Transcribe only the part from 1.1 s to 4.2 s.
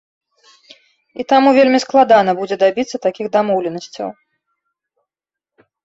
І таму вельмі складана будзе дабіцца такіх дамоўленасцяў.